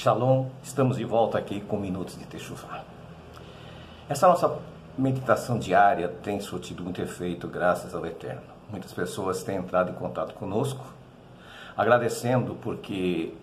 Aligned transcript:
Shalom, 0.00 0.46
estamos 0.62 0.96
de 0.96 1.04
volta 1.04 1.38
aqui 1.38 1.60
com 1.60 1.76
Minutos 1.76 2.16
de 2.16 2.24
Techuvá. 2.24 2.84
Essa 4.08 4.28
nossa 4.28 4.60
meditação 4.96 5.58
diária 5.58 6.06
tem 6.22 6.38
surtido 6.38 6.84
muito 6.84 7.02
efeito 7.02 7.48
graças 7.48 7.92
ao 7.92 8.06
Eterno. 8.06 8.42
Muitas 8.70 8.92
pessoas 8.92 9.42
têm 9.42 9.56
entrado 9.56 9.90
em 9.90 9.94
contato 9.94 10.34
conosco, 10.34 10.86
agradecendo 11.76 12.54
porque 12.62 13.34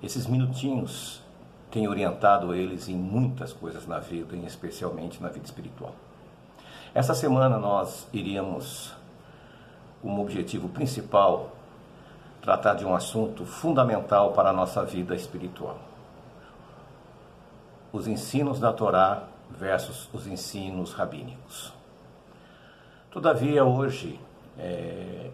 esses 0.00 0.28
minutinhos 0.28 1.20
têm 1.68 1.88
orientado 1.88 2.54
eles 2.54 2.88
em 2.88 2.94
muitas 2.94 3.52
coisas 3.52 3.84
na 3.84 3.98
vida, 3.98 4.36
e 4.36 4.46
especialmente 4.46 5.20
na 5.20 5.30
vida 5.30 5.46
espiritual. 5.46 5.96
Essa 6.94 7.12
semana 7.12 7.58
nós 7.58 8.06
iríamos, 8.12 8.94
como 10.00 10.22
objetivo 10.22 10.68
principal, 10.68 11.50
tratar 12.40 12.74
de 12.74 12.84
um 12.84 12.94
assunto 12.94 13.44
fundamental 13.44 14.32
para 14.32 14.50
a 14.50 14.52
nossa 14.52 14.84
vida 14.84 15.16
espiritual 15.16 15.76
os 17.94 18.08
ensinos 18.08 18.58
da 18.58 18.72
Torá 18.72 19.22
versus 19.48 20.08
os 20.12 20.26
ensinos 20.26 20.92
rabínicos. 20.92 21.72
Todavia, 23.08 23.64
hoje, 23.64 24.18
é, 24.58 25.30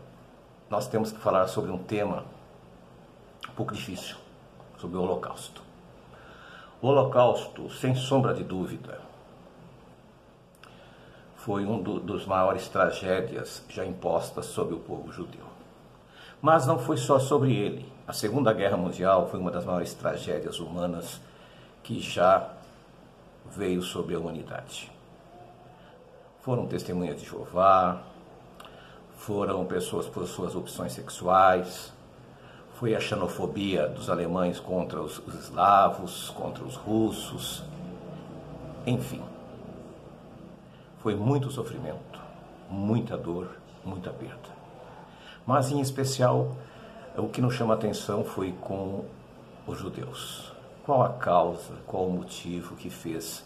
nós 0.68 0.86
temos 0.86 1.10
que 1.10 1.18
falar 1.18 1.48
sobre 1.48 1.70
um 1.70 1.78
tema 1.78 2.22
um 3.48 3.52
pouco 3.52 3.72
difícil, 3.72 4.14
sobre 4.76 4.98
o 4.98 5.02
Holocausto. 5.02 5.62
O 6.82 6.88
Holocausto, 6.88 7.70
sem 7.70 7.94
sombra 7.94 8.34
de 8.34 8.44
dúvida, 8.44 9.00
foi 11.36 11.64
um 11.64 11.82
do, 11.82 11.98
dos 11.98 12.26
maiores 12.26 12.68
tragédias 12.68 13.64
já 13.70 13.86
impostas 13.86 14.44
sobre 14.44 14.74
o 14.74 14.80
povo 14.80 15.10
judeu. 15.10 15.46
Mas 16.42 16.66
não 16.66 16.78
foi 16.78 16.98
só 16.98 17.18
sobre 17.18 17.56
ele. 17.56 17.90
A 18.06 18.12
Segunda 18.12 18.52
Guerra 18.52 18.76
Mundial 18.76 19.28
foi 19.30 19.40
uma 19.40 19.50
das 19.50 19.64
maiores 19.64 19.94
tragédias 19.94 20.60
humanas 20.60 21.22
que 21.82 22.00
já 22.00 22.50
veio 23.56 23.82
sobre 23.82 24.14
a 24.14 24.18
humanidade. 24.18 24.90
Foram 26.40 26.66
testemunhas 26.66 27.20
de 27.20 27.26
Jeová, 27.26 28.02
foram 29.16 29.64
pessoas 29.66 30.06
por 30.06 30.26
suas 30.26 30.54
opções 30.54 30.92
sexuais, 30.92 31.92
foi 32.74 32.94
a 32.94 33.00
xenofobia 33.00 33.86
dos 33.86 34.08
alemães 34.08 34.58
contra 34.58 35.02
os, 35.02 35.18
os 35.18 35.34
eslavos, 35.34 36.30
contra 36.30 36.64
os 36.64 36.76
russos, 36.76 37.62
enfim. 38.86 39.22
Foi 41.02 41.14
muito 41.14 41.50
sofrimento, 41.50 42.18
muita 42.70 43.18
dor, 43.18 43.48
muita 43.84 44.10
perda. 44.10 44.48
Mas, 45.46 45.70
em 45.70 45.80
especial, 45.80 46.56
o 47.16 47.28
que 47.28 47.40
nos 47.40 47.54
chama 47.54 47.74
a 47.74 47.76
atenção 47.76 48.24
foi 48.24 48.52
com 48.60 49.04
os 49.66 49.78
judeus. 49.78 50.52
Qual 50.90 51.04
a 51.04 51.10
causa, 51.10 51.74
qual 51.86 52.06
o 52.08 52.10
motivo 52.10 52.74
que 52.74 52.90
fez 52.90 53.44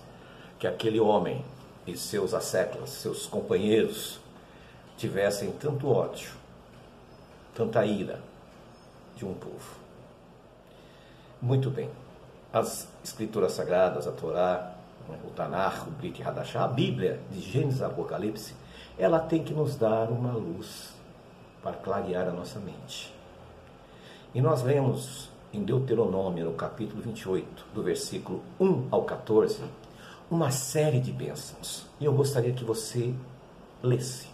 que 0.59 0.67
aquele 0.67 0.99
homem 0.99 1.45
e 1.87 1.95
seus 1.95 2.33
asseclas, 2.33 2.89
seus 2.89 3.27
companheiros, 3.27 4.19
tivessem 4.97 5.53
tanto 5.53 5.93
ódio, 5.93 6.31
tanta 7.55 7.85
ira 7.85 8.19
de 9.15 9.27
um 9.27 9.35
povo? 9.35 9.77
Muito 11.43 11.69
bem. 11.69 11.91
As 12.51 12.89
escrituras 13.05 13.53
sagradas, 13.53 14.09
a 14.09 14.13
Torá, 14.13 14.73
o 15.23 15.31
Tanakh, 15.33 15.87
o 15.87 15.91
Brit 15.91 16.23
Hadashah, 16.23 16.65
a 16.65 16.69
Bíblia 16.69 17.21
de 17.31 17.43
Gênesis 17.43 17.81
e 17.81 17.85
Apocalipse, 17.85 18.55
ela 18.99 19.21
tem 19.21 19.45
que 19.45 19.53
nos 19.53 19.77
dar 19.77 20.09
uma 20.11 20.33
luz 20.33 20.95
para 21.63 21.77
clarear 21.77 22.27
a 22.27 22.33
nossa 22.33 22.59
mente. 22.59 23.15
E 24.35 24.41
nós 24.41 24.63
lemos 24.63 25.34
em 25.57 25.63
Deuteronômio, 25.63 26.45
no 26.45 26.53
capítulo 26.53 27.01
28, 27.01 27.67
do 27.73 27.83
versículo 27.83 28.43
1 28.59 28.89
ao 28.91 29.05
14, 29.05 29.63
uma 30.31 30.51
série 30.51 31.01
de 31.01 31.13
bênçãos. 31.13 31.87
E 32.01 32.05
eu 32.05 32.13
gostaria 32.13 32.53
que 32.53 32.65
você 32.65 33.15
lesse. 33.83 34.29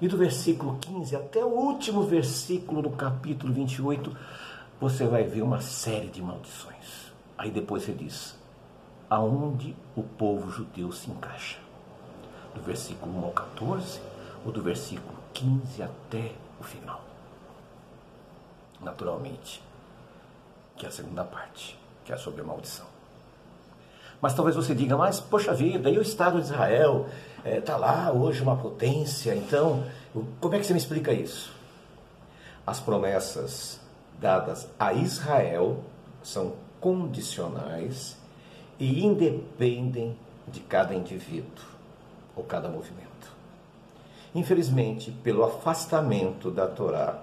E 0.00 0.08
do 0.08 0.16
versículo 0.16 0.78
15 0.80 1.16
até 1.16 1.44
o 1.44 1.48
último 1.48 2.02
versículo 2.02 2.82
do 2.82 2.90
capítulo 2.90 3.52
28, 3.52 4.14
você 4.80 5.06
vai 5.06 5.24
ver 5.24 5.42
uma 5.42 5.60
série 5.60 6.08
de 6.08 6.22
maldições. 6.22 7.12
Aí 7.36 7.50
depois 7.50 7.82
você 7.82 7.92
diz: 7.92 8.36
aonde 9.08 9.74
o 9.96 10.02
povo 10.02 10.50
judeu 10.50 10.92
se 10.92 11.10
encaixa? 11.10 11.58
Do 12.54 12.60
versículo 12.60 13.12
1 13.20 13.24
ao 13.24 13.30
14 13.30 14.00
ou 14.44 14.52
do 14.52 14.62
versículo 14.62 15.16
15 15.32 15.82
até 15.82 16.32
o 16.58 16.64
final? 16.64 17.02
Naturalmente, 18.80 19.62
que 20.80 20.86
é 20.86 20.88
a 20.88 20.92
segunda 20.92 21.22
parte, 21.22 21.78
que 22.06 22.10
é 22.10 22.16
sobre 22.16 22.40
a 22.40 22.44
maldição. 22.44 22.86
Mas 24.18 24.32
talvez 24.32 24.56
você 24.56 24.74
diga, 24.74 24.96
mas 24.96 25.20
poxa 25.20 25.52
vida, 25.52 25.90
e 25.90 25.98
o 25.98 26.02
Estado 26.02 26.38
de 26.38 26.46
Israel 26.46 27.06
está 27.44 27.74
é, 27.74 27.76
lá 27.76 28.10
hoje 28.10 28.42
uma 28.42 28.56
potência, 28.56 29.34
então 29.34 29.84
como 30.40 30.54
é 30.54 30.58
que 30.58 30.64
você 30.64 30.72
me 30.72 30.78
explica 30.78 31.12
isso? 31.12 31.52
As 32.66 32.80
promessas 32.80 33.78
dadas 34.18 34.68
a 34.78 34.94
Israel 34.94 35.84
são 36.22 36.54
condicionais 36.80 38.16
e 38.78 39.04
independem 39.04 40.16
de 40.48 40.60
cada 40.60 40.94
indivíduo 40.94 41.66
ou 42.34 42.42
cada 42.42 42.70
movimento. 42.70 43.10
Infelizmente, 44.34 45.10
pelo 45.10 45.44
afastamento 45.44 46.50
da 46.50 46.66
Torá 46.66 47.22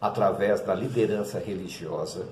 através 0.00 0.60
da 0.62 0.74
liderança 0.74 1.38
religiosa, 1.38 2.26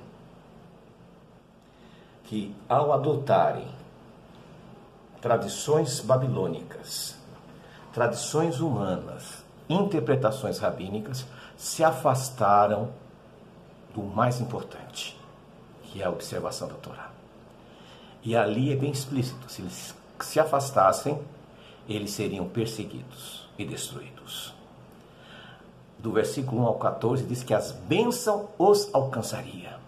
que, 2.33 2.57
ao 2.67 2.95
adotarem 2.95 3.69
tradições 5.21 6.01
babilônicas, 6.01 7.15
tradições 7.93 8.59
humanas, 8.59 9.45
interpretações 9.69 10.59
rabínicas, 10.59 11.27
se 11.59 11.85
afastaram 11.85 12.89
do 13.95 14.03
mais 14.03 14.41
importante, 14.41 15.21
que 15.83 16.01
é 16.01 16.07
a 16.07 16.11
observação 16.11 16.69
da 16.69 16.75
Torá. 16.77 17.11
E 18.23 18.35
ali 18.35 18.73
é 18.73 18.77
bem 18.77 18.93
explícito: 18.93 19.53
se 19.53 19.61
eles 19.61 19.95
se 20.19 20.41
afastassem, 20.41 21.21
eles 21.87 22.13
seriam 22.13 22.49
perseguidos 22.49 23.47
e 23.59 23.67
destruídos. 23.67 24.55
Do 25.99 26.13
versículo 26.13 26.63
1 26.63 26.67
ao 26.67 26.79
14 26.79 27.25
diz 27.25 27.43
que 27.43 27.53
as 27.53 27.73
bênçãos 27.73 28.49
os 28.59 28.89
alcançaria 28.95 29.83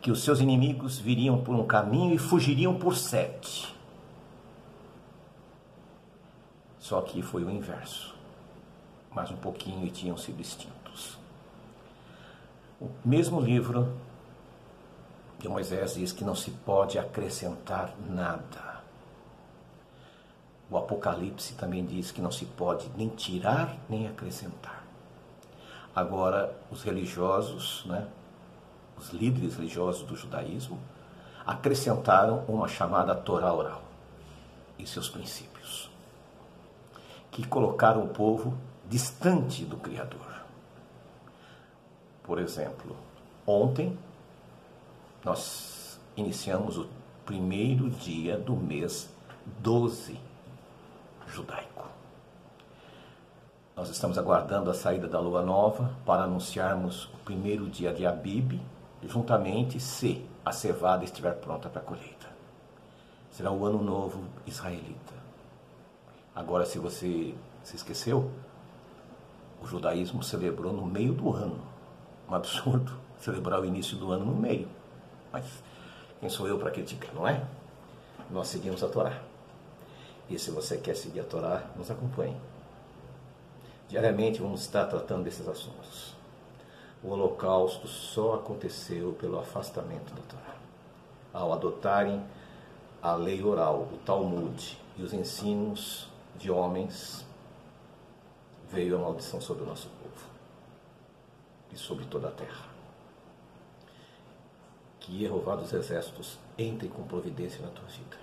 que 0.00 0.10
os 0.10 0.22
seus 0.22 0.40
inimigos 0.40 0.98
viriam 0.98 1.42
por 1.42 1.54
um 1.54 1.66
caminho 1.66 2.14
e 2.14 2.18
fugiriam 2.18 2.74
por 2.78 2.96
sete. 2.96 3.74
Só 6.78 7.00
que 7.02 7.20
foi 7.20 7.44
o 7.44 7.50
inverso. 7.50 8.14
Mais 9.10 9.30
um 9.30 9.36
pouquinho 9.36 9.84
e 9.86 9.90
tinham 9.90 10.16
sido 10.16 10.40
extintos. 10.40 11.18
O 12.80 12.88
mesmo 13.04 13.40
livro 13.40 13.92
de 15.38 15.48
Moisés 15.48 15.94
diz 15.94 16.12
que 16.12 16.24
não 16.24 16.34
se 16.34 16.50
pode 16.50 16.98
acrescentar 16.98 17.94
nada. 18.08 18.78
O 20.70 20.76
Apocalipse 20.76 21.54
também 21.54 21.84
diz 21.84 22.12
que 22.12 22.20
não 22.20 22.30
se 22.30 22.44
pode 22.44 22.88
nem 22.96 23.08
tirar 23.08 23.76
nem 23.88 24.06
acrescentar. 24.06 24.84
Agora, 25.94 26.56
os 26.70 26.82
religiosos, 26.82 27.84
né, 27.86 28.06
os 28.98 29.10
líderes 29.10 29.56
religiosos 29.56 30.02
do 30.02 30.16
judaísmo, 30.16 30.78
acrescentaram 31.46 32.44
uma 32.48 32.68
chamada 32.68 33.14
Torá 33.14 33.52
oral 33.52 33.82
e 34.78 34.86
seus 34.86 35.08
princípios, 35.08 35.90
que 37.30 37.46
colocaram 37.46 38.04
o 38.04 38.08
povo 38.08 38.56
distante 38.88 39.64
do 39.64 39.76
Criador. 39.76 40.42
Por 42.22 42.38
exemplo, 42.38 42.96
ontem 43.46 43.98
nós 45.24 45.98
iniciamos 46.16 46.76
o 46.76 46.88
primeiro 47.24 47.88
dia 47.90 48.36
do 48.36 48.54
mês 48.54 49.08
12 49.60 50.18
judaico. 51.26 51.86
Nós 53.76 53.90
estamos 53.90 54.18
aguardando 54.18 54.70
a 54.70 54.74
saída 54.74 55.06
da 55.06 55.20
lua 55.20 55.42
nova 55.42 55.94
para 56.04 56.24
anunciarmos 56.24 57.04
o 57.14 57.16
primeiro 57.24 57.68
dia 57.68 57.92
de 57.92 58.04
Abib, 58.04 58.60
juntamente 59.02 59.78
se 59.78 60.24
a 60.44 60.52
cevada 60.52 61.04
estiver 61.04 61.34
pronta 61.34 61.68
para 61.68 61.80
a 61.80 61.84
colheita. 61.84 62.26
Será 63.30 63.50
o 63.52 63.64
ano 63.64 63.82
novo 63.82 64.24
israelita. 64.46 65.14
Agora, 66.34 66.64
se 66.64 66.78
você 66.78 67.34
se 67.62 67.76
esqueceu, 67.76 68.30
o 69.62 69.66
judaísmo 69.66 70.22
celebrou 70.22 70.72
no 70.72 70.86
meio 70.86 71.12
do 71.12 71.32
ano. 71.32 71.60
Um 72.28 72.34
absurdo 72.34 72.92
celebrar 73.18 73.60
o 73.60 73.64
início 73.64 73.96
do 73.96 74.12
ano 74.12 74.24
no 74.24 74.34
meio. 74.34 74.68
Mas 75.32 75.44
quem 76.20 76.28
sou 76.28 76.48
eu 76.48 76.58
para 76.58 76.70
criticar, 76.70 77.14
não 77.14 77.26
é? 77.26 77.44
Nós 78.30 78.48
seguimos 78.48 78.82
a 78.82 78.88
Torá. 78.88 79.20
E 80.28 80.38
se 80.38 80.50
você 80.50 80.76
quer 80.76 80.94
seguir 80.94 81.20
a 81.20 81.24
Torá, 81.24 81.62
nos 81.76 81.90
acompanhe. 81.90 82.36
Diariamente 83.88 84.40
vamos 84.40 84.60
estar 84.60 84.84
tratando 84.86 85.24
desses 85.24 85.48
assuntos. 85.48 86.14
O 87.02 87.10
Holocausto 87.10 87.86
só 87.86 88.34
aconteceu 88.34 89.12
pelo 89.20 89.38
afastamento 89.38 90.12
da 90.14 90.22
Torá. 90.22 90.56
Ao 91.32 91.52
adotarem 91.52 92.24
a 93.00 93.14
lei 93.14 93.42
oral, 93.42 93.88
o 93.92 93.98
Talmud 94.04 94.78
e 94.96 95.02
os 95.02 95.12
ensinos 95.12 96.08
de 96.36 96.50
homens, 96.50 97.24
veio 98.70 98.96
a 98.96 98.98
maldição 98.98 99.40
sobre 99.40 99.62
o 99.62 99.66
nosso 99.66 99.88
povo 99.88 100.26
e 101.72 101.76
sobre 101.76 102.04
toda 102.06 102.28
a 102.28 102.32
terra. 102.32 102.66
Que 105.00 105.20
Jeová 105.20 105.56
dos 105.56 105.72
Exércitos 105.72 106.38
entre 106.56 106.88
com 106.88 107.02
providência 107.04 107.64
na 107.64 107.70
tua 107.70 107.86
vida. 107.86 108.16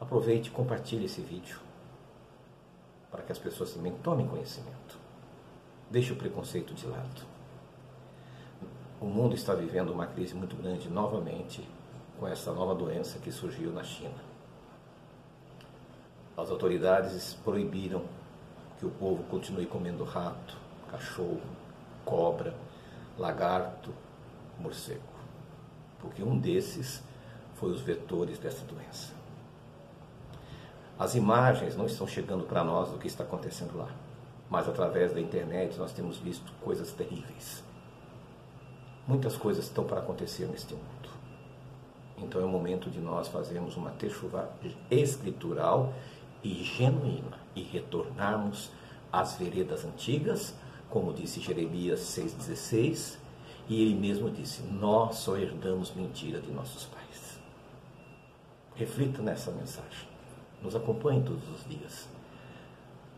Aproveite 0.00 0.50
e 0.50 0.52
compartilhe 0.52 1.06
esse 1.06 1.20
vídeo 1.20 1.58
para 3.10 3.22
que 3.22 3.32
as 3.32 3.38
pessoas 3.38 3.72
também 3.72 3.92
tomem 3.98 4.26
conhecimento. 4.26 4.98
Deixe 5.90 6.12
o 6.12 6.16
preconceito 6.16 6.74
de 6.74 6.86
lado. 6.86 7.33
O 9.00 9.06
mundo 9.06 9.34
está 9.34 9.54
vivendo 9.54 9.90
uma 9.90 10.06
crise 10.06 10.34
muito 10.34 10.56
grande 10.56 10.88
novamente 10.88 11.66
com 12.18 12.28
essa 12.28 12.52
nova 12.52 12.74
doença 12.74 13.18
que 13.18 13.32
surgiu 13.32 13.72
na 13.72 13.82
China. 13.82 14.14
As 16.36 16.50
autoridades 16.50 17.34
proibiram 17.44 18.02
que 18.78 18.86
o 18.86 18.90
povo 18.90 19.22
continue 19.24 19.66
comendo 19.66 20.04
rato, 20.04 20.56
cachorro, 20.90 21.40
cobra, 22.04 22.54
lagarto, 23.18 23.92
morcego, 24.58 25.02
porque 26.00 26.22
um 26.22 26.38
desses 26.38 27.02
foi 27.54 27.70
os 27.70 27.80
vetores 27.80 28.38
dessa 28.38 28.64
doença. 28.64 29.12
As 30.98 31.14
imagens 31.14 31.76
não 31.76 31.86
estão 31.86 32.06
chegando 32.06 32.44
para 32.44 32.62
nós 32.62 32.90
do 32.90 32.98
que 32.98 33.08
está 33.08 33.24
acontecendo 33.24 33.76
lá, 33.76 33.90
mas 34.48 34.68
através 34.68 35.12
da 35.12 35.20
internet 35.20 35.76
nós 35.76 35.92
temos 35.92 36.18
visto 36.18 36.52
coisas 36.60 36.92
terríveis. 36.92 37.62
Muitas 39.06 39.36
coisas 39.36 39.66
estão 39.66 39.84
para 39.84 40.00
acontecer 40.00 40.46
neste 40.46 40.74
mundo. 40.74 41.10
Então 42.16 42.40
é 42.40 42.44
o 42.44 42.48
momento 42.48 42.88
de 42.90 43.00
nós 43.00 43.28
fazermos 43.28 43.76
uma 43.76 43.90
techuva 43.90 44.50
escritural 44.90 45.92
e 46.42 46.62
genuína 46.62 47.38
e 47.54 47.62
retornarmos 47.62 48.70
às 49.12 49.36
veredas 49.36 49.84
antigas, 49.84 50.54
como 50.88 51.12
disse 51.12 51.40
Jeremias 51.40 52.00
6,16, 52.00 53.16
e 53.68 53.82
ele 53.82 53.94
mesmo 53.94 54.30
disse: 54.30 54.62
Nós 54.62 55.16
só 55.16 55.36
herdamos 55.36 55.94
mentira 55.94 56.40
de 56.40 56.50
nossos 56.50 56.84
pais. 56.84 57.38
Reflita 58.74 59.22
nessa 59.22 59.50
mensagem. 59.50 60.08
Nos 60.62 60.74
acompanhe 60.74 61.22
todos 61.22 61.48
os 61.48 61.68
dias. 61.68 62.08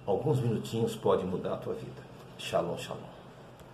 Alguns 0.05 0.41
minutinhos 0.41 0.95
podem 0.95 1.27
mudar 1.27 1.55
a 1.55 1.59
tua 1.59 1.75
vida. 1.75 2.03
Shalom, 2.39 2.77
shalom. 2.77 3.16